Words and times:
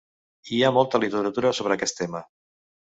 Hi 0.55 0.61
ha 0.63 0.71
molta 0.79 1.01
literatura 1.05 1.55
sobre 1.61 1.79
aquest 1.79 2.05
tema. 2.05 2.27